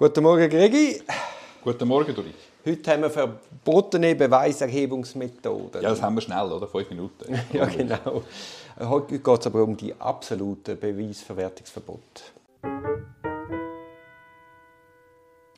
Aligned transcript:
Guten 0.00 0.22
Morgen, 0.22 0.48
Gregi. 0.48 1.02
Guten 1.60 1.88
Morgen, 1.88 2.14
Dori. 2.14 2.32
Heute 2.64 2.92
haben 2.92 3.02
wir 3.02 3.10
verbotene 3.10 4.14
Beweiserhebungsmethoden. 4.14 5.82
Ja, 5.82 5.90
das 5.90 6.00
haben 6.00 6.14
wir 6.14 6.20
schnell, 6.20 6.52
oder? 6.52 6.68
Fünf 6.68 6.88
Minuten. 6.90 7.36
ja, 7.52 7.64
genau. 7.64 8.22
Heute 8.78 9.18
geht 9.18 9.40
es 9.40 9.46
aber 9.48 9.64
um 9.64 9.76
die 9.76 9.92
absoluten 9.98 10.78
Beweisverwertungsverbote. 10.78 12.22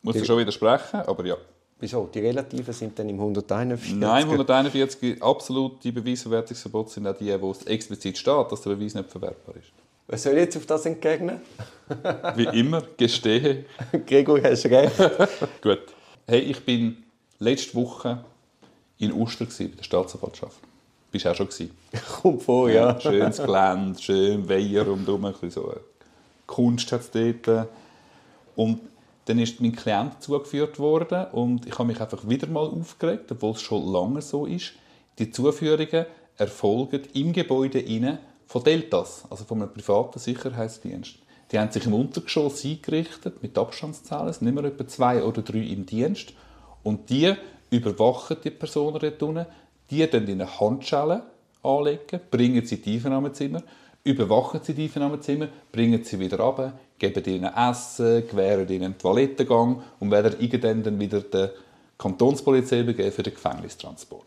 Muss 0.00 0.16
ich 0.16 0.24
schon 0.24 0.38
widersprechen, 0.38 1.00
aber 1.00 1.26
ja. 1.26 1.36
Wieso? 1.78 2.06
Die 2.06 2.20
relativen 2.20 2.72
sind 2.72 2.98
dann 2.98 3.10
im 3.10 3.20
141? 3.20 3.94
Nein, 3.96 4.22
im 4.22 4.30
141 4.30 5.22
absolute 5.22 5.92
Beweisverwertungsverbote 5.92 6.88
sind 6.92 7.06
auch 7.06 7.14
die, 7.14 7.38
wo 7.42 7.50
es 7.50 7.64
explizit 7.64 8.16
steht, 8.16 8.50
dass 8.50 8.62
der 8.62 8.70
Beweis 8.70 8.94
nicht 8.94 9.10
verwertbar 9.10 9.56
ist. 9.56 9.70
Was 10.10 10.24
soll 10.24 10.32
ich 10.32 10.40
jetzt 10.40 10.56
auf 10.56 10.66
das 10.66 10.86
entgegnen? 10.86 11.40
Wie 12.34 12.58
immer, 12.58 12.82
gestehe. 12.96 13.64
Gregor, 14.06 14.42
hast 14.42 14.66
recht. 14.66 14.96
Gut. 15.62 15.82
Hey, 16.26 16.40
ich 16.40 16.64
bin 16.64 17.04
letzte 17.38 17.76
Woche 17.76 18.24
in 18.98 19.12
Uster 19.12 19.44
bei 19.44 19.66
der 19.66 19.84
Staatsanwaltschaft. 19.84 20.58
Bist 21.12 21.24
du 21.24 21.30
auch 21.30 21.36
schon 21.36 21.48
gewesen? 21.48 21.70
Kommt 22.20 22.42
vor, 22.42 22.68
ja. 22.68 22.90
ja 22.90 23.00
schönes 23.00 23.36
Gelände, 23.36 24.02
schön 24.02 24.48
Weiher 24.48 24.84
rundherum, 24.84 25.26
ein 25.26 25.32
bisschen 25.32 25.52
so 25.52 25.72
Kunst 26.44 26.90
hat 26.90 27.02
es 27.02 27.10
dort. 27.12 27.68
Und 28.56 28.80
dann 29.26 29.38
ist 29.38 29.60
mein 29.60 29.76
Klient 29.76 30.20
zugeführt 30.20 30.80
worden 30.80 31.26
und 31.30 31.66
ich 31.66 31.78
habe 31.78 31.86
mich 31.86 32.00
einfach 32.00 32.28
wieder 32.28 32.48
mal 32.48 32.66
aufgeregt, 32.66 33.30
obwohl 33.30 33.52
es 33.52 33.62
schon 33.62 33.86
lange 33.86 34.22
so 34.22 34.44
ist. 34.44 34.72
Die 35.20 35.30
Zuführungen 35.30 36.06
erfolgen 36.36 37.02
im 37.14 37.32
Gebäude 37.32 37.78
innen 37.78 38.18
von 38.50 38.64
Deltas, 38.64 39.22
also 39.30 39.44
von 39.44 39.62
einem 39.62 39.72
privaten 39.72 40.18
Sicherheitsdienst. 40.18 41.20
Die 41.52 41.58
haben 41.58 41.70
sich 41.70 41.86
im 41.86 41.94
Untergeschoss 41.94 42.64
eingerichtet 42.64 43.40
mit 43.44 43.56
Abstandszahlen, 43.56 44.28
es 44.28 44.40
sind 44.40 44.48
immer 44.48 44.64
etwa 44.64 44.88
zwei 44.88 45.22
oder 45.22 45.42
drei 45.42 45.60
im 45.60 45.86
Dienst. 45.86 46.32
Und 46.82 47.08
die 47.10 47.32
überwachen 47.70 48.38
die 48.42 48.50
Personen 48.50 48.98
dort 48.98 49.22
unten, 49.22 49.46
die 49.88 50.04
dann 50.10 50.26
in 50.26 50.42
eine 50.42 50.58
Handschelle 50.58 51.22
anlegen, 51.62 52.18
bringen 52.28 52.66
sie 52.66 52.74
in 52.74 52.82
die 52.82 52.94
Einvernahmezimmer, 52.94 53.62
überwachen 54.02 54.58
sie 54.64 54.74
die 54.74 54.84
Einvernahmezimmer, 54.84 55.46
bringen 55.70 56.02
sie 56.02 56.18
wieder 56.18 56.40
runter, 56.40 56.72
geben 56.98 57.24
ihnen 57.26 57.54
Essen, 57.54 58.26
gewähren 58.26 58.68
ihnen 58.68 58.84
einen 58.84 58.98
Toilettengang 58.98 59.80
und 60.00 60.10
werden 60.10 60.40
irgendwann 60.40 60.82
dann 60.82 60.98
wieder 60.98 61.20
der 61.20 61.52
Kantonspolizei 61.98 62.82
begeben 62.82 63.12
für 63.12 63.22
den 63.22 63.34
Gefängnistransport. 63.34 64.26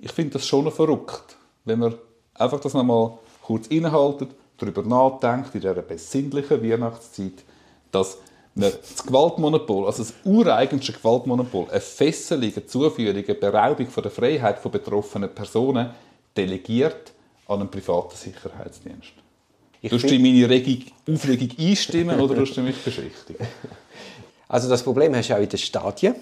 Ich 0.00 0.12
finde 0.12 0.34
das 0.34 0.46
schon 0.46 0.70
verrückt, 0.70 1.38
wenn 1.64 1.78
man 1.78 1.94
einfach 2.38 2.60
das 2.60 2.74
nochmal 2.74 3.12
kurz 3.42 3.66
innehaltet, 3.68 4.30
darüber 4.58 4.82
nachdenkt, 4.82 5.54
in 5.54 5.60
dieser 5.60 5.74
besinnlichen 5.74 6.62
Weihnachtszeit, 6.62 7.44
dass 7.92 8.18
man 8.54 8.72
das 8.72 9.04
Gewaltmonopol, 9.04 9.86
also 9.86 10.02
das 10.02 10.14
ureigenste 10.24 10.92
Gewaltmonopol, 10.92 11.66
eine 11.70 11.80
Fesselung, 11.80 12.52
eine 12.54 12.66
Zuführung, 12.66 13.24
eine 13.24 13.34
Beraubung 13.34 13.88
von 13.88 14.02
der 14.02 14.12
Freiheit 14.12 14.58
von 14.58 14.70
betroffenen 14.70 15.34
Personen 15.34 15.90
delegiert 16.36 17.12
an 17.48 17.60
einen 17.60 17.70
privaten 17.70 18.16
Sicherheitsdienst. 18.16 19.12
Ich 19.82 19.90
du 19.90 20.14
in 20.14 20.22
meine 20.22 20.48
Regung, 20.48 20.84
Aufregung 21.08 21.50
einstimmen 21.58 22.18
oder 22.18 22.34
du 22.34 22.60
mich 22.62 22.82
beschwichtigen? 22.82 23.46
Also 24.48 24.68
das 24.68 24.84
Problem 24.84 25.12
hast 25.16 25.28
du 25.28 25.34
auch 25.34 25.40
in 25.40 25.48
den 25.48 25.58
Stadien, 25.58 26.14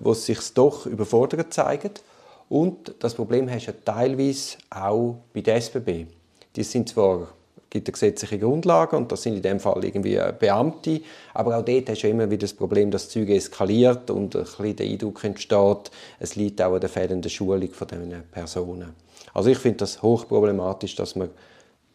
wo 0.00 0.10
es 0.10 0.26
sich 0.26 0.38
doch 0.52 0.84
überfordert 0.86 1.54
zeigt. 1.54 2.02
Und 2.48 2.94
das 3.00 3.14
Problem 3.14 3.50
hast 3.50 3.66
du 3.66 3.72
teilweise 3.84 4.56
auch 4.70 5.16
bei 5.32 5.40
der 5.40 5.56
SBB. 5.56 6.06
Die 6.56 6.62
sind 6.62 6.88
zwar 6.88 7.28
gibt 7.70 7.88
eine 7.88 7.92
gesetzliche 7.92 8.38
Grundlage 8.38 8.96
und 8.96 9.12
das 9.12 9.22
sind 9.22 9.34
in 9.34 9.42
dem 9.42 9.60
Fall 9.60 9.84
irgendwie 9.84 10.18
Beamte, 10.38 11.02
aber 11.34 11.58
auch 11.58 11.64
dort 11.64 11.88
hast 11.88 12.02
du 12.02 12.08
immer 12.08 12.30
wieder 12.30 12.42
das 12.42 12.54
Problem, 12.54 12.90
dass 12.90 13.10
Züge 13.10 13.34
eskaliert 13.34 14.10
und 14.10 14.34
ein 14.34 14.42
bisschen 14.42 14.76
der 14.76 14.86
Eindruck 14.86 15.22
entsteht, 15.24 15.90
es 16.18 16.36
liegt 16.36 16.62
auch 16.62 16.74
an 16.74 16.80
der 16.80 16.88
fehlenden 16.88 17.30
Schulung 17.30 17.70
von 17.70 17.86
diesen 17.86 18.22
Personen. 18.32 18.94
Also 19.34 19.50
ich 19.50 19.58
finde 19.58 19.78
das 19.78 20.00
hochproblematisch, 20.00 20.96
dass 20.96 21.14
man 21.14 21.28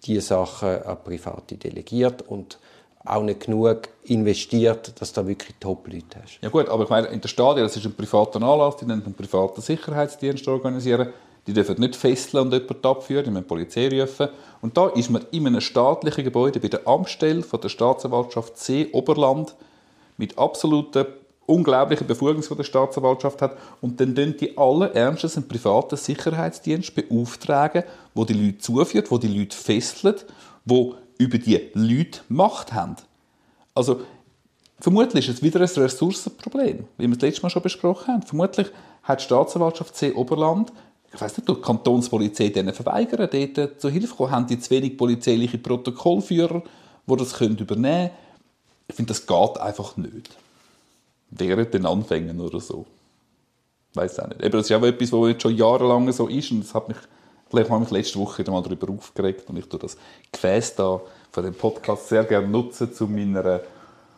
diese 0.05 0.22
Sachen 0.22 0.83
an 0.83 0.97
Private 1.03 1.55
delegiert 1.55 2.22
und 2.22 2.59
auch 3.06 3.24
nicht 3.24 3.41
genug 3.41 3.90
investiert, 4.03 4.94
dass 5.00 5.12
du 5.12 5.22
da 5.22 5.28
wirklich 5.28 5.56
Top-Leute 5.59 6.22
hast. 6.22 6.40
Ja 6.41 6.50
gut, 6.50 6.69
aber 6.69 6.84
ich 6.84 6.90
meine, 6.90 7.08
in 7.08 7.22
der 7.22 7.28
Stadien, 7.28 7.66
das 7.66 7.75
ist 7.75 7.86
ein 7.86 7.96
privater 7.96 8.41
Anlass, 8.41 8.78
die 8.78 8.86
einen 8.86 9.14
privaten 9.14 9.62
Sicherheitsdienst 9.62 10.47
organisieren. 10.47 11.09
Die 11.46 11.53
dürfen 11.53 11.80
nicht 11.80 11.97
fesseln 11.97 12.44
und 12.44 12.53
jemanden 12.53 12.86
abführen, 12.86 13.25
die 13.25 13.31
müssen 13.31 13.47
Polizei 13.47 13.90
rufen. 13.90 14.30
Und 14.62 14.78
da 14.78 14.88
ist 14.88 15.09
man 15.09 15.25
in 15.31 15.46
einem 15.46 15.59
staatlichen 15.59 16.24
Gebäude 16.24 16.62
bei 16.62 16.69
der 16.69 16.88
Amtsstelle 16.88 17.44
von 17.44 17.59
der 17.59 17.68
Staatsanwaltschaft 17.68 18.58
C 18.58 18.88
Oberland 18.94 19.53
mit 20.18 20.38
absoluten 20.38 21.06
unglaublichen 21.46 22.08
Befugnissen, 22.08 22.53
die 22.53 22.58
der 22.58 22.64
Staatsanwaltschaft 22.64 23.41
hat. 23.41 23.58
Und 23.81 24.00
dann 24.00 24.16
tun 24.16 24.35
die 24.40 24.58
alle 24.58 24.94
ernstes 24.94 25.35
einen 25.35 25.50
privaten 25.50 25.97
Sicherheitsdienst 25.97 26.96
beauftragen, 26.96 27.84
wo 28.14 28.24
die 28.24 28.34
Leute 28.34 28.59
zuführt, 28.59 29.12
wo 29.12 29.18
die 29.18 29.28
Leute 29.28 29.58
fesselt, 29.58 30.25
wo 30.64 30.96
über 31.23 31.38
die 31.38 31.72
Leute 31.73 32.19
Macht 32.28 32.73
haben. 32.73 32.97
Also, 33.73 34.01
vermutlich 34.79 35.28
ist 35.29 35.38
es 35.38 35.44
wieder 35.44 35.61
ein 35.61 35.67
Ressourcenproblem, 35.67 36.85
wie 36.97 37.07
wir 37.07 37.16
das 37.16 37.22
letzte 37.22 37.44
Mal 37.44 37.50
schon 37.50 37.63
besprochen 37.63 38.13
haben. 38.13 38.23
Vermutlich 38.23 38.67
hat 39.03 39.22
die 39.22 39.23
Staatsanwaltschaft 39.25 39.95
C 39.95 40.11
Oberland, 40.11 40.72
ich 41.13 41.22
weiß 41.22 41.38
nicht, 41.38 41.47
die 41.47 41.56
Kantonspolizei 41.56 42.50
denen 42.50 42.73
verweigern, 42.73 43.29
dort 43.31 43.79
zur 43.79 43.91
Hilfe 43.91 44.16
kommen, 44.16 44.31
haben 44.31 44.47
die 44.47 44.59
zu 44.59 44.72
wenig 44.72 44.97
polizeiliche 44.97 45.59
Protokollführer, 45.59 46.63
die 47.06 47.16
das 47.16 47.40
übernehmen 47.40 47.67
können. 47.67 48.09
Ich 48.88 48.95
finde, 48.95 49.13
das 49.13 49.25
geht 49.25 49.57
einfach 49.59 49.95
nicht. 49.95 50.35
Während 51.29 51.73
den 51.73 51.85
Anfängen 51.85 52.40
oder 52.41 52.59
so. 52.59 52.85
Ich 53.91 53.97
weiß 53.97 54.19
auch 54.19 54.28
nicht. 54.28 54.41
Eben, 54.41 54.51
das 54.51 54.69
ist 54.69 54.75
auch 54.75 54.84
etwas, 54.84 55.11
was 55.11 55.29
jetzt 55.29 55.41
schon 55.44 55.55
jahrelang 55.55 56.11
so 56.11 56.28
ist 56.28 56.51
und 56.51 56.61
das 56.61 56.73
hat 56.73 56.88
mich 56.88 56.97
Vielleicht 57.53 57.69
habe 57.69 57.84
ich 57.84 57.91
mich 57.91 58.00
letzte 58.00 58.18
Woche 58.18 58.44
mal 58.50 58.64
darüber 58.64 58.91
aufgeregt 58.91 59.47
und 59.47 59.58
ich 59.58 59.66
tue 59.68 59.80
das 59.80 59.96
Gefäß 60.31 60.74
da 60.74 61.00
von 61.31 61.44
dem 61.44 61.53
Podcast 61.53 62.09
sehr 62.09 62.24
gerne 62.24 62.47
nutzen, 62.47 62.91
zu 62.91 63.06
meiner 63.06 63.59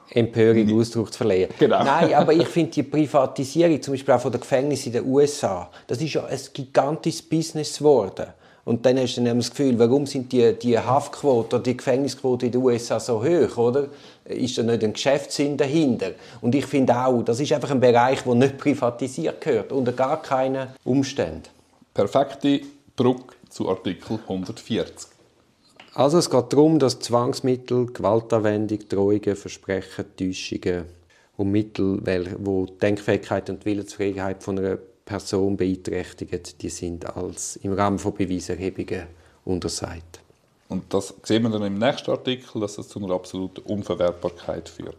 Empörung 0.10 0.80
Ausdruck 0.80 1.12
zu 1.12 1.18
verleihen. 1.18 1.50
Genau. 1.60 1.84
Nein, 1.84 2.14
aber 2.14 2.32
ich 2.32 2.48
finde 2.48 2.72
die 2.72 2.84
Privatisierung, 2.84 3.82
zum 3.82 3.94
Beispiel 3.94 4.14
auch 4.14 4.22
von 4.22 4.32
der 4.32 4.40
Gefängnisse 4.40 4.86
in 4.86 4.94
den 4.94 5.06
USA, 5.06 5.70
das 5.86 6.02
ist 6.02 6.14
ja 6.14 6.24
ein 6.24 6.40
gigantisches 6.54 7.24
Business 7.24 7.78
geworden. 7.78 8.28
Und 8.64 8.86
dann 8.86 8.98
hast 8.98 9.18
du 9.18 9.22
dann 9.22 9.38
das 9.38 9.50
Gefühl, 9.50 9.78
warum 9.80 10.06
sind 10.06 10.32
die, 10.32 10.54
die 10.54 10.80
Haftquote 10.80 11.58
oder 11.58 11.64
die 11.64 11.76
Gefängnisquote 11.76 12.46
in 12.46 12.54
den 12.54 12.62
USA 12.62 13.02
so 13.02 13.22
hoch, 13.22 13.58
oder? 13.58 13.88
Ist 14.24 14.58
da 14.58 14.64
nicht 14.64 14.82
ein 14.82 14.94
Geschäftssinn 14.94 15.58
dahinter? 15.58 16.12
Und 16.40 16.56
ich 16.56 16.66
finde 16.66 16.96
auch, 16.96 17.22
das 17.22 17.42
ist 17.42 17.52
einfach 17.52 17.72
ein 17.72 17.82
Bereich, 17.82 18.22
der 18.22 18.34
nicht 18.34 18.58
privatisiert 18.58 19.42
gehört, 19.42 19.74
unter 19.74 19.92
gar 19.92 20.22
keinen 20.22 20.70
Umständen. 20.86 21.44
Perfekte 21.94 22.62
Brücke 22.96 23.36
zu 23.50 23.68
Artikel 23.68 24.20
140. 24.28 25.10
Also 25.94 26.18
es 26.18 26.30
geht 26.30 26.54
darum, 26.54 26.80
dass 26.80 27.00
Zwangsmittel, 27.00 27.88
Gewaltanwendung, 27.88 28.80
Drohungen, 28.88 29.36
Versprechen, 29.36 30.06
Täuschungen 30.18 30.86
und 31.36 31.52
Mittel, 31.52 32.00
die 32.02 32.24
die 32.24 32.80
Denkfähigkeit 32.80 33.50
und 33.50 33.62
die 33.62 33.66
Willensfreiheit 33.66 34.44
von 34.44 34.60
einer 34.60 34.78
Person 35.06 35.58
beeinträchtigen, 35.58 36.42
die 36.62 36.70
sind 36.70 37.06
als 37.16 37.58
im 37.58 37.74
Rahmen 37.74 38.00
von 38.00 38.14
Beweiserhebungen 38.14 39.08
untersagt. 39.44 40.22
Und 40.70 40.94
das 40.94 41.14
sehen 41.24 41.44
wir 41.44 41.50
dann 41.50 41.64
im 41.64 41.78
nächsten 41.78 42.12
Artikel, 42.12 42.62
dass 42.62 42.78
es 42.78 42.88
zu 42.88 43.00
einer 43.00 43.14
absoluten 43.14 43.62
Unverwertbarkeit 43.62 44.68
führt. 44.70 44.98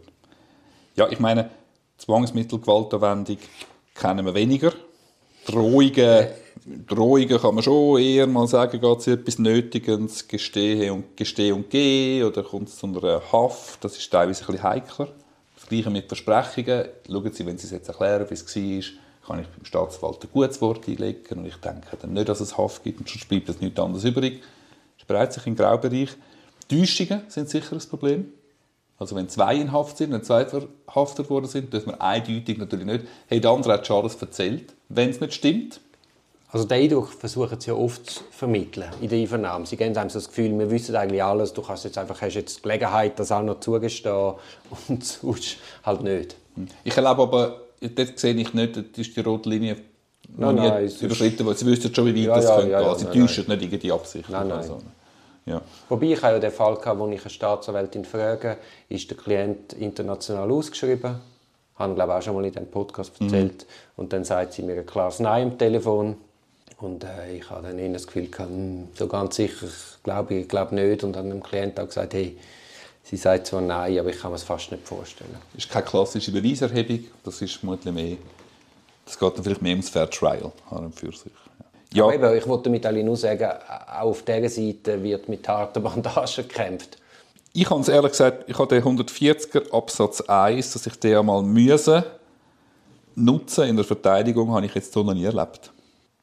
Ja, 0.95 1.09
ich 1.09 1.19
meine, 1.19 1.49
Zwangsmittel, 1.97 2.59
Gewaltanwendung 2.59 3.37
kennen 3.95 4.25
wir 4.25 4.33
weniger. 4.33 4.71
Drohungen 5.47 6.27
Drohungen 6.85 7.39
kann 7.39 7.55
man 7.55 7.63
schon 7.63 8.01
eher 8.01 8.27
mal 8.27 8.45
sagen, 8.45 8.81
geht 8.81 8.99
es 8.99 9.07
etwas 9.07 9.39
Nötiges, 9.39 10.27
gestehe 10.27 10.91
und, 10.91 11.15
gestehe 11.15 11.55
und 11.55 11.69
gehen 11.69 12.25
oder 12.25 12.43
kommt 12.43 12.67
es 12.67 12.77
zu 12.77 12.87
einer 12.87 13.21
Haft, 13.31 13.83
das 13.85 13.97
ist 13.97 14.11
teilweise 14.11 14.43
ein 14.43 14.47
bisschen 14.47 14.63
heikler. 14.63 15.07
Das 15.55 15.67
Gleiche 15.69 15.89
mit 15.89 16.07
Versprechungen, 16.09 16.85
schauen 17.07 17.31
Sie, 17.31 17.45
wenn 17.45 17.57
Sie 17.57 17.67
es 17.67 17.71
jetzt 17.71 17.87
erklären, 17.87 18.25
wie 18.29 18.33
es 18.33 18.45
war, 18.45 19.27
kann 19.27 19.41
ich 19.41 19.47
beim 19.47 19.63
Staatsverwalter 19.65 20.27
ein 20.27 20.31
gutes 20.33 20.61
Wort 20.61 20.87
einlegen 20.89 21.39
und 21.39 21.45
ich 21.45 21.55
denke 21.55 21.97
dann 22.01 22.13
nicht, 22.13 22.27
dass 22.27 22.41
es 22.41 22.57
Haft 22.57 22.83
gibt 22.83 22.99
und 22.99 23.07
sonst 23.07 23.29
bleibt 23.29 23.47
es 23.47 23.61
nichts 23.61 23.79
anderes 23.79 24.03
übrig. 24.03 24.41
Das 24.97 25.07
bereits 25.07 25.35
sich 25.35 25.47
im 25.47 25.55
Graubereich. 25.55 26.09
Täuschungen 26.67 27.21
sind 27.29 27.49
sicher 27.49 27.77
ein 27.77 27.89
Problem. 27.89 28.33
Also 28.99 29.15
wenn 29.15 29.29
zwei 29.29 29.55
in 29.55 29.71
Haft 29.71 29.97
sind, 29.97 30.11
wenn 30.11 30.23
zwei 30.23 30.45
verhaftet 30.45 31.29
worden 31.29 31.47
sind, 31.47 31.71
dürfen 31.71 31.91
wir 31.91 32.01
eindeutig 32.01 32.57
natürlich 32.57 32.85
nicht, 32.85 33.05
hey, 33.27 33.39
der 33.39 33.51
andere 33.51 33.73
hat 33.73 33.87
schon 33.87 33.97
alles 33.97 34.15
erzählt, 34.15 34.73
wenn 34.89 35.09
es 35.09 35.19
nicht 35.19 35.33
stimmt 35.33 35.79
also 36.49 36.65
den 36.65 36.81
Eindruck 36.81 37.09
versuchen 37.11 37.59
sie 37.59 37.71
ja 37.71 37.75
oft 37.75 38.09
zu 38.09 38.23
vermitteln 38.31 38.87
in 39.01 39.09
der 39.09 39.19
Einvernahme. 39.19 39.65
Sie 39.65 39.75
geben 39.75 39.95
einem 39.97 40.09
so 40.09 40.17
das 40.17 40.29
Gefühl, 40.29 40.57
wir 40.57 40.71
wissen 40.71 40.95
eigentlich 40.95 41.21
alles, 41.21 41.51
du 41.51 41.61
kannst 41.61 41.83
jetzt 41.83 41.97
einfach, 41.97 42.21
hast 42.21 42.35
jetzt 42.35 42.57
die 42.57 42.61
Gelegenheit, 42.61 43.19
das 43.19 43.31
auch 43.31 43.41
noch 43.41 43.59
zugestehen 43.59 44.33
und 44.87 45.03
sonst 45.03 45.57
halt 45.83 46.03
nicht. 46.03 46.35
Ich 46.85 46.95
erlebe 46.95 47.21
aber, 47.21 47.61
dort 47.81 48.19
sehe 48.19 48.33
ich 48.33 48.53
nicht, 48.53 48.77
das 48.77 48.85
ist 48.95 49.15
die 49.15 49.19
rote 49.19 49.49
Linie 49.49 49.75
nein, 50.37 50.55
nein, 50.55 50.89
überschritten, 51.01 51.45
weil 51.45 51.57
sie 51.57 51.65
wissen 51.65 51.93
schon, 51.93 52.05
wie 52.05 52.27
weit 52.27 52.27
ja, 52.27 52.35
das 52.35 52.45
ja, 52.45 52.55
könnte 52.55 52.71
ja, 52.71 52.81
ja, 52.81 52.95
Sie 52.95 53.05
täuschen 53.05 53.47
nicht 53.47 53.61
irgendwie 53.61 53.91
Absicht. 53.91 54.29
Nein, 54.29 54.47
nein. 54.47 54.63
So. 54.63 54.79
Ja. 55.47 55.61
Wobei 55.87 56.07
ich 56.07 56.21
ja 56.21 56.37
den 56.37 56.51
Fall 56.51 56.75
hatte, 56.75 56.99
wo 56.99 57.07
ich 57.07 57.21
eine 57.21 57.29
Staatsanwältin 57.29 58.05
frage, 58.05 58.57
ist 58.89 59.09
der 59.09 59.17
Klient 59.17 59.73
international 59.73 60.51
ausgeschrieben? 60.51 61.19
Habe 61.75 61.95
glaube 61.95 62.15
auch 62.15 62.21
schon 62.21 62.35
mal 62.35 62.45
in 62.45 62.51
diesem 62.51 62.69
Podcast 62.69 63.13
erzählt. 63.19 63.65
Mhm. 63.65 64.01
Und 64.01 64.13
dann 64.13 64.23
sagt 64.25 64.53
sie 64.53 64.63
mir 64.63 64.73
ein 64.73 64.85
klares 64.85 65.19
Nein 65.19 65.51
am 65.51 65.57
Telefon. 65.57 66.17
Und 66.79 67.03
äh, 67.03 67.37
ich 67.37 67.49
habe 67.49 67.67
dann 67.67 67.93
das 67.93 68.05
Gefühl 68.05 68.27
gehabt, 68.27 68.49
hm, 68.49 68.89
so 68.93 69.07
ganz 69.07 69.37
sicher 69.37 69.67
glaube 70.03 70.35
ich 70.35 70.47
glaube 70.47 70.75
nicht. 70.75 71.03
Und 71.03 71.13
dann 71.13 71.29
dem 71.29 71.41
Klient 71.41 71.79
auch 71.79 71.87
gesagt, 71.87 72.13
hey, 72.13 72.37
sie 73.03 73.17
sagt 73.17 73.47
zwar 73.47 73.61
Nein, 73.61 73.97
aber 73.99 74.09
ich 74.09 74.19
kann 74.19 74.31
mir 74.31 74.35
es 74.35 74.43
fast 74.43 74.71
nicht 74.71 74.85
vorstellen. 74.85 75.35
Das 75.53 75.63
ist 75.63 75.71
keine 75.71 75.85
klassische 75.85 76.31
Beweiserhebung, 76.31 77.05
das 77.23 77.41
ist 77.41 77.55
vermutlich 77.55 77.93
mehr, 77.93 78.17
das 79.05 79.17
geht 79.17 79.37
dann 79.37 79.43
vielleicht 79.43 79.61
mehr 79.61 79.71
ums 79.71 79.89
Fair 79.89 80.09
Trial 80.09 80.51
an 80.69 80.91
für 80.91 81.11
sich. 81.11 81.31
Ja. 81.93 82.05
Aber 82.05 82.13
eben, 82.13 82.37
ich 82.37 82.47
wollte 82.47 82.69
damit 82.69 83.05
nur 83.05 83.15
sagen, 83.15 83.49
auch 83.49 84.01
auf 84.01 84.23
dieser 84.23 84.49
Seite 84.49 85.01
wird 85.01 85.29
mit 85.29 85.47
harten 85.47 85.81
Bandagen 85.81 86.47
gekämpft. 86.47 86.97
Ich 87.53 87.69
habe 87.69 87.81
es 87.81 87.87
ehrlich 87.87 88.11
gesagt, 88.11 88.43
ich 88.47 88.57
habe 88.59 88.67
den 88.67 88.83
140er 88.83 89.71
Absatz 89.71 90.21
1, 90.21 90.73
dass 90.73 90.85
ich 90.85 90.99
den 90.99 91.17
einmal 91.17 91.41
müssen 91.41 92.03
nutzen 93.17 93.67
in 93.67 93.75
der 93.75 93.85
Verteidigung, 93.85 94.51
habe 94.51 94.65
ich 94.65 94.75
jetzt 94.75 94.93
so 94.93 95.03
noch 95.03 95.13
nie 95.13 95.25
erlebt. 95.25 95.71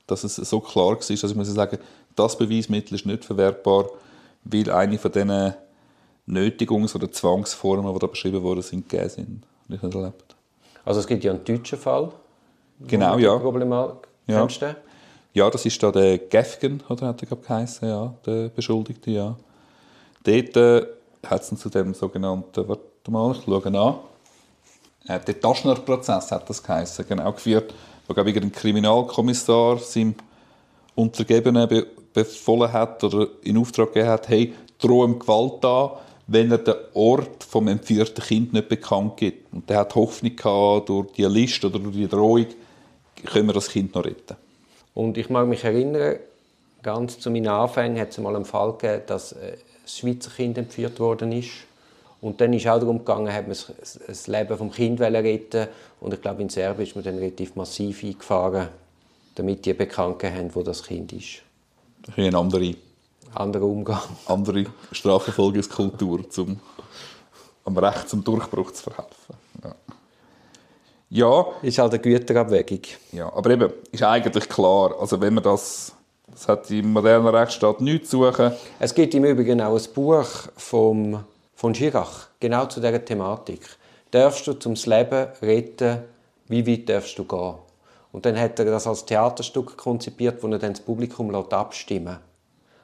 Dass 0.07 0.23
es 0.23 0.37
so 0.37 0.61
klar 0.61 0.91
war, 0.91 0.97
dass 0.97 1.11
ich 1.11 1.35
muss 1.35 1.49
sagen, 1.49 1.79
das 2.15 2.39
Beweismittel 2.39 2.95
ist 2.95 3.07
nicht 3.07 3.25
verwertbar, 3.25 3.87
weil 4.45 4.71
eine 4.71 4.99
von 4.99 5.11
diesen 5.11 5.55
Nötigungs- 6.29 6.95
oder 6.95 7.11
Zwangsformen, 7.11 7.93
die 7.93 7.99
da 7.99 8.07
beschrieben 8.07 8.43
worden 8.43 8.63
sind, 8.63 8.89
gegeben 8.89 9.09
sind. 9.09 9.43
Nicht 9.67 9.83
erlebt. 9.83 10.37
Also 10.85 11.01
es 11.01 11.07
gibt 11.07 11.25
ja 11.25 11.33
einen 11.33 11.45
deutschen 11.45 11.79
Fall. 11.79 12.13
Genau, 12.87 13.19
ja. 13.19 13.37
Problematik. 13.39 14.09
Ja. 14.27 14.47
Ja, 15.35 15.51
das 15.51 15.67
ist 15.67 15.83
da 15.83 15.91
der 15.91 16.19
Gefgen, 16.19 16.83
oder 16.89 17.09
hat 17.09 17.23
er 17.23 17.37
geheißen, 17.37 17.89
ja, 17.89 18.15
der 18.25 18.49
Beschuldigte, 18.49 19.11
ja. 19.11 19.37
Dort 20.23 20.57
äh, 20.57 20.87
hat 21.27 21.43
es 21.43 21.59
zu 21.59 21.69
dem 21.69 21.93
sogenannten, 21.93 22.67
warte 22.69 23.11
mal, 23.11 23.33
ich 23.33 23.45
schaue 23.45 23.67
an, 23.67 23.97
äh, 25.09 25.21
der 25.21 25.41
Taschner-Prozess 25.41 26.31
hat 26.31 26.49
das 26.49 26.63
geheißen, 26.63 27.05
genau 27.07 27.33
geführt, 27.33 27.75
wo, 28.07 28.15
glaube 28.15 28.31
ich, 28.31 28.37
ein 28.37 28.53
Kriminalkommissar 28.53 29.79
seinem 29.79 30.15
Untergebenen 30.95 31.69
be 31.69 31.87
befohlen 32.15 32.73
hat 32.73 33.03
oder 33.03 33.27
in 33.43 33.59
Auftrag 33.59 33.93
gegeben 33.93 34.09
hat, 34.09 34.29
hey, 34.29 34.55
drohe 34.79 35.05
ihm 35.09 35.19
Gewalt 35.19 35.65
an, 35.65 35.91
wenn 36.29 36.53
er 36.53 36.59
den 36.59 36.77
Ort 36.95 37.43
vom 37.43 37.67
entführten 37.67 38.23
Kind 38.23 38.53
nicht 38.53 38.69
bekannt 38.69 39.17
gibt. 39.17 39.53
Und 39.53 39.69
der 39.69 39.79
hat 39.79 39.97
Hoffnung 39.97 40.37
gehabt, 40.37 40.91
durch 40.91 41.11
die 41.11 41.25
Liste 41.25 41.67
oder 41.67 41.81
durch 41.81 41.97
die 41.97 42.07
Drohung 42.07 42.47
können 43.25 43.49
wir 43.49 43.53
das 43.53 43.69
Kind 43.69 43.97
noch 43.97 44.05
retten. 44.05 44.37
Und 44.95 45.19
ich 45.19 45.29
mag 45.29 45.47
mich 45.47 45.65
erinnern, 45.65 46.17
ganz 46.83 47.19
zu 47.19 47.31
meinen 47.31 47.49
Anfängen 47.49 47.99
hat 47.99 48.11
es 48.11 48.19
mal 48.19 48.35
einen 48.37 48.45
Fall 48.45 48.73
gegeben, 48.73 49.03
dass 49.07 49.33
äh, 49.33 49.53
ein 49.53 49.89
Schweizer 49.89 50.31
Kind 50.31 50.57
entführt 50.59 51.01
worden 51.01 51.33
ist. 51.33 51.51
Und 52.21 52.41
dann 52.41 52.53
ist 52.55 52.67
auch 52.67 52.79
darum 52.79 52.99
gegangen, 52.99 53.31
hat 53.33 53.49
man 53.49 53.57
das 54.07 54.27
Leben 54.29 54.57
des 54.57 54.77
Kindes 54.77 55.07
retten 55.07 55.69
Und 56.01 56.15
ich 56.15 56.23
glaube, 56.23 56.43
in 56.43 56.49
Serbien 56.49 56.87
ist 56.87 56.95
man 56.95 57.05
dann 57.05 57.19
relativ 57.19 57.55
massiv 57.55 58.03
eingefahren, 58.03 58.69
damit 59.35 59.67
die 59.67 59.75
bekannt 59.75 60.23
haben, 60.23 60.55
wo 60.55 60.63
das 60.63 60.83
Kind 60.83 61.13
ist. 61.13 61.43
Ein 62.17 62.35
andere 62.35 62.75
anderer 63.35 63.65
Umgang. 63.65 64.01
Andere 64.27 64.67
Strafverfolgungskultur, 64.93 66.25
um 66.39 66.61
am 67.65 67.79
Recht 67.79 68.09
zum 68.09 68.23
Durchbruch 68.23 68.73
zu 68.73 68.85
verhelfen. 68.85 69.35
Ja. 69.63 69.75
Ja. 71.15 71.47
Ist 71.63 71.79
halt 71.79 71.93
eine 71.93 72.03
Güterabwägung. 72.03 72.81
Ja, 73.13 73.33
aber 73.33 73.51
eben, 73.51 73.73
ist 73.93 74.03
eigentlich 74.03 74.49
klar, 74.49 74.95
also 75.01 75.21
wenn 75.21 75.35
man 75.35 75.45
das, 75.45 75.93
das 76.31 76.49
hat 76.49 76.71
im 76.71 76.93
modernen 76.93 77.29
Rechtsstaat 77.29 77.81
nichts 77.81 78.11
zu 78.11 78.25
suchen. 78.25 78.53
Es 78.81 78.95
gibt 78.95 79.15
im 79.15 79.25
Übrigen 79.25 79.61
auch 79.61 79.77
ein 79.79 79.93
Buch 79.95 80.27
vom, 80.57 81.25
von 81.55 81.73
Girach, 81.73 82.29
genau 82.41 82.67
zu 82.67 82.81
dieser 82.81 83.05
Thematik. 83.05 83.61
Darfst 84.11 84.47
du 84.47 84.55
zum 84.55 84.75
Leben 84.75 85.29
retten, 85.41 85.99
wie 86.49 86.67
weit 86.67 86.89
darfst 86.89 87.19
du 87.19 87.25
gehen? 87.25 87.55
Und 88.13 88.27
dann 88.27 88.39
hat 88.39 88.59
er 88.59 88.67
das 88.67 88.87
als 88.87 89.05
Theaterstück 89.05 89.77
konzipiert, 89.77 90.43
wo 90.43 90.49
er 90.49 90.59
dann 90.59 90.73
das 90.73 90.81
Publikum 90.81 91.35
abstimmen 91.35 92.07
lässt. 92.07 92.21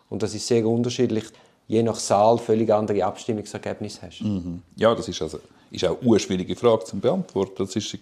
Und 0.08 0.22
das 0.22 0.34
ist 0.34 0.46
sehr 0.46 0.66
unterschiedlich. 0.66 1.24
Je 1.68 1.82
nach 1.84 1.96
Saal 1.96 2.38
völlig 2.38 2.72
andere 2.72 3.04
Abstimmungsergebnisse 3.04 4.02
hast. 4.02 4.22
Mhm. 4.22 4.62
Ja, 4.74 4.92
das 4.92 5.08
ist, 5.08 5.22
also, 5.22 5.38
ist 5.70 5.84
auch 5.84 6.00
eine 6.02 6.18
schwierige 6.18 6.56
Frage 6.56 6.84
zu 6.84 6.98
beantworten. 6.98 7.54
Das, 7.58 7.76
ist, 7.76 7.98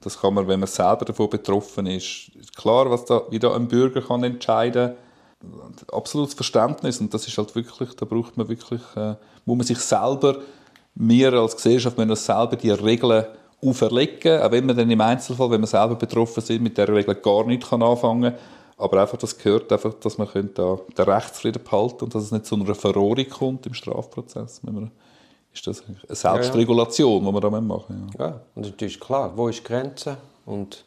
das 0.00 0.20
kann 0.20 0.34
man, 0.34 0.46
wenn 0.48 0.60
man 0.60 0.68
selber 0.68 1.04
davon 1.04 1.30
betroffen 1.30 1.86
ist, 1.86 2.30
klar, 2.56 2.90
was 2.90 3.04
da, 3.04 3.22
wie 3.30 3.38
da 3.38 3.54
ein 3.54 3.68
Bürger 3.68 4.02
kann 4.02 4.24
entscheiden 4.24 4.92
kann. 4.92 5.74
Absolutes 5.92 6.34
Verständnis. 6.34 7.00
Und 7.00 7.12
das 7.12 7.26
ist 7.26 7.36
halt 7.36 7.54
wirklich, 7.54 7.94
da 7.94 8.06
braucht 8.06 8.36
man 8.36 8.48
wirklich, 8.48 8.82
äh, 8.96 9.14
muss 9.44 9.56
man 9.56 9.66
sich 9.66 9.78
selber, 9.78 10.38
wir 10.94 11.32
als 11.32 11.56
Gesellschaft, 11.56 11.98
wir 11.98 12.16
selber 12.16 12.56
die 12.56 12.70
Regeln 12.70 13.26
auferlegen, 13.64 14.42
auch 14.42 14.50
wenn 14.50 14.66
man 14.66 14.76
dann 14.76 14.90
im 14.90 15.00
Einzelfall, 15.00 15.50
wenn 15.50 15.60
wir 15.60 15.66
selber 15.66 15.94
betroffen 15.94 16.42
sind, 16.42 16.62
mit 16.62 16.76
der 16.76 16.88
Regel 16.88 17.14
gar 17.14 17.46
nicht 17.46 17.72
anfangen 17.72 18.32
kann, 18.32 18.40
aber 18.76 19.00
einfach, 19.00 19.18
das 19.18 19.38
gehört 19.38 19.70
einfach, 19.72 19.94
dass 19.94 20.18
man 20.18 20.28
da 20.54 20.78
den 20.98 21.04
Rechtsfrieden 21.04 21.62
behalten 21.62 22.04
und 22.04 22.14
dass 22.14 22.24
es 22.24 22.32
nicht 22.32 22.46
zu 22.46 22.56
einer 22.56 22.74
Verrohung 22.74 23.28
kommt 23.28 23.66
im 23.66 23.74
Strafprozess. 23.74 24.60
Ist 25.54 25.66
das 25.66 25.82
eine 25.86 25.98
Selbstregulation, 26.14 27.22
ja, 27.22 27.26
ja. 27.26 27.30
die 27.30 27.34
wir 27.34 27.50
da 27.50 27.60
machen 27.60 28.10
ja. 28.18 28.26
ja, 28.26 28.40
und 28.54 28.62
natürlich 28.66 28.98
klar, 28.98 29.32
wo 29.36 29.48
ist 29.48 29.60
die 29.60 29.64
Grenze? 29.64 30.16
Und 30.46 30.84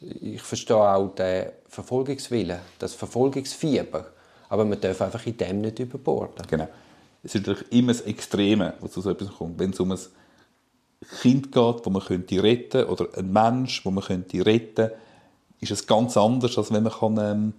ich 0.00 0.40
verstehe 0.40 0.76
auch 0.76 1.14
den 1.14 1.50
Verfolgungswillen, 1.68 2.58
das 2.78 2.94
Verfolgungsfieber. 2.94 4.06
Aber 4.48 4.64
man 4.64 4.80
darf 4.80 5.00
einfach 5.02 5.24
in 5.26 5.36
dem 5.36 5.60
nicht 5.60 5.78
überborden. 5.78 6.44
Genau. 6.48 6.68
Es 7.22 7.34
ist 7.34 7.46
natürlich 7.46 7.70
immer 7.72 7.92
das 7.92 8.00
Extreme, 8.02 8.74
was 8.80 8.92
zu 8.92 9.00
so 9.02 9.10
etwas 9.10 9.28
kommt. 9.28 9.58
Wenn 9.58 9.70
es 9.70 9.80
um 9.80 9.92
ein 9.92 9.98
Kind 11.20 11.52
geht, 11.52 11.86
das 11.86 11.92
man 11.92 12.02
könnte 12.02 12.42
retten 12.42 12.84
oder 12.84 13.06
ein 13.16 13.32
Mensch, 13.32 13.82
den 13.82 13.94
man 13.94 14.04
könnte 14.04 14.44
retten 14.44 14.74
könnte, 14.74 14.96
ist 15.60 15.70
es 15.70 15.86
ganz 15.86 16.16
anders, 16.16 16.56
als 16.56 16.72
wenn 16.72 16.82
man 16.82 16.92
kann, 16.92 17.18
ähm, 17.18 17.52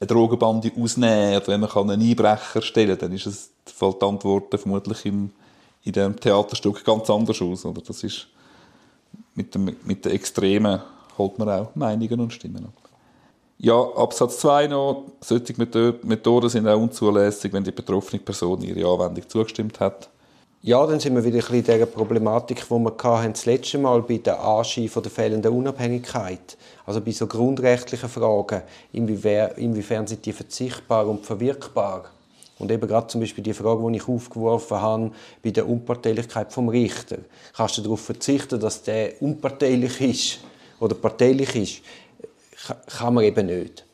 eine 0.00 0.06
Drogenbande 0.06 0.72
ausnehmen 0.78 1.32
kann 1.32 1.42
oder 1.42 1.48
wenn 1.48 1.60
man 1.60 1.70
kann 1.70 1.90
einen 1.90 2.02
Einbrecher 2.02 2.62
stellen 2.62 2.98
kann. 2.98 3.08
Dann 3.08 3.16
ist 3.16 3.26
es, 3.26 3.50
fällt 3.66 4.00
die 4.00 4.06
Antwort 4.06 4.58
vermutlich 4.58 5.04
im, 5.06 5.30
in 5.84 5.92
dem 5.92 6.18
Theaterstück 6.18 6.84
ganz 6.84 7.10
anders 7.10 7.40
aus. 7.42 7.64
Oder? 7.64 7.80
Das 7.80 8.02
ist, 8.04 8.28
mit, 9.34 9.54
dem, 9.54 9.76
mit 9.84 10.04
den 10.04 10.12
Extremen 10.12 10.80
holt 11.18 11.38
man 11.38 11.48
auch 11.48 11.74
Meinungen 11.74 12.20
und 12.20 12.32
Stimmen 12.32 12.64
ab. 12.64 12.90
Ja, 13.58 13.80
Absatz 13.80 14.38
2 14.38 14.66
noch. 14.66 15.04
Solche 15.20 15.54
Methoden 16.02 16.48
sind 16.48 16.66
auch 16.66 16.80
unzulässig, 16.80 17.52
wenn 17.52 17.62
die 17.62 17.70
betroffene 17.70 18.20
Person 18.20 18.60
ihre 18.62 18.90
Anwendung 18.90 19.28
zugestimmt 19.28 19.78
hat. 19.78 20.08
Ja, 20.64 20.86
dann 20.86 21.00
sind 21.00 21.14
wir 21.16 21.24
wieder 21.24 21.48
in 21.50 21.64
der 21.64 21.86
Problematik, 21.86 22.64
die 22.68 22.70
wir 22.70 22.96
hatten, 23.02 23.32
das 23.32 23.46
letzte 23.46 23.78
Mal 23.78 24.02
bei 24.02 24.18
der 24.18 24.40
Anschiebe 24.40 25.02
der 25.02 25.10
fehlenden 25.10 25.52
Unabhängigkeit. 25.52 26.56
Also 26.86 27.00
bei 27.00 27.10
so 27.10 27.26
grundrechtlichen 27.26 28.08
Fragen, 28.08 28.62
inwiefern 28.92 30.06
sind 30.06 30.24
die 30.24 30.32
verzichtbar 30.32 31.08
und 31.08 31.26
verwirkbar. 31.26 32.04
Und 32.58 32.70
eben 32.70 32.86
gerade 32.86 33.06
zum 33.08 33.20
Beispiel 33.20 33.42
die 33.42 33.54
Frage, 33.54 33.90
die 33.90 33.96
ich 33.96 34.08
aufgeworfen 34.08 34.80
habe, 34.80 35.10
bei 35.42 35.50
der 35.50 35.68
Unparteilichkeit 35.68 36.52
vom 36.52 36.68
Richter. 36.68 37.18
Kannst 37.56 37.78
du 37.78 37.82
darauf 37.82 38.00
verzichten, 38.00 38.60
dass 38.60 38.82
der 38.82 39.20
unparteilich 39.20 40.00
ist 40.00 40.38
oder 40.78 40.94
parteilich 40.94 41.54
ist? 41.56 41.82
Kann 42.98 43.14
man 43.14 43.24
eben 43.24 43.46
nicht. 43.46 43.84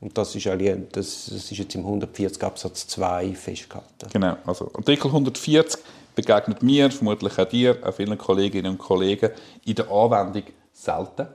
Und 0.00 0.16
das 0.16 0.34
ist, 0.34 0.46
das, 0.46 1.28
ist 1.28 1.50
jetzt 1.50 1.74
im 1.74 1.84
140 1.84 2.42
Absatz 2.42 2.86
2 2.86 3.34
festgehalten. 3.34 4.08
Genau, 4.12 4.36
also 4.46 4.70
Artikel 4.74 5.08
140 5.08 5.78
begegnet 6.14 6.62
mir, 6.62 6.90
vermutlich 6.90 7.38
auch 7.38 7.44
dir, 7.44 7.76
auch 7.84 7.94
vielen 7.94 8.16
Kolleginnen 8.16 8.72
und 8.72 8.78
Kollegen, 8.78 9.30
in 9.64 9.74
der 9.74 9.90
Anwendung 9.90 10.44
selten. 10.72 11.26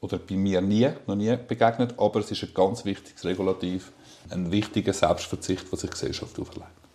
Oder 0.00 0.18
bei 0.18 0.36
mir 0.36 0.60
nie, 0.60 0.88
noch 1.06 1.16
nie 1.16 1.36
begegnet. 1.36 1.94
Aber 1.98 2.20
es 2.20 2.30
ist 2.30 2.42
ein 2.42 2.54
ganz 2.54 2.84
wichtiges 2.84 3.24
Regulativ, 3.24 3.92
ein 4.30 4.50
wichtiger 4.52 4.92
Selbstverzicht, 4.92 5.70
was 5.72 5.80
sich 5.80 5.90
Gesellschaft 5.90 6.38
auferlegt. 6.38 6.85